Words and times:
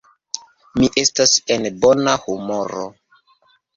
Mi 0.77 0.87
estas 1.01 1.35
en 1.57 1.67
bona 1.85 2.17
humoro. 2.25 2.87